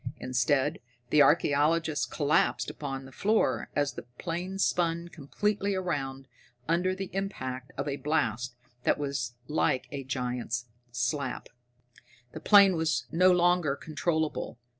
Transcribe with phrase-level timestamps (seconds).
[0.19, 0.79] Instead,
[1.11, 6.27] the archaeologist collapsed upon the floor as the plane spun completely around
[6.67, 11.49] under the impact of a blast that was like a giant's slap.
[12.31, 14.57] The plane was no longer controllable.